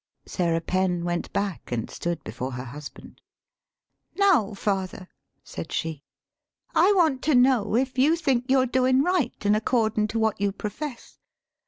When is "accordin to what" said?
9.53-10.41